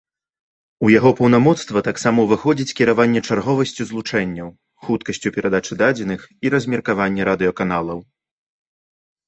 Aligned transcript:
У 0.85 0.87
яго 0.99 1.09
паўнамоцтва 1.19 1.83
таксама 1.89 2.19
ўваходзіць 2.27 2.75
кіраванне 2.79 3.21
чарговасцю 3.27 3.87
злучэнняў, 3.91 4.49
хуткасцю 4.89 5.29
перадачы 5.37 5.73
дадзеных 5.85 6.21
і 6.47 6.57
размеркаванне 6.57 7.21
радыёканалаў. 7.33 7.99